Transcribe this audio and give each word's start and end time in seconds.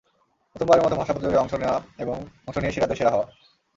প্রথমবারের 0.51 0.83
মতো 0.85 0.95
ভাষা 0.95 1.13
প্রতিযোগে 1.13 1.41
অংশ 1.41 1.53
নেওয়া 1.53 1.77
এবং 1.97 2.15
অংশ 2.47 2.57
নিয়েই 2.57 2.75
সেরাদের 2.75 2.97
সেরা 2.97 3.13
হওয়া। 3.13 3.27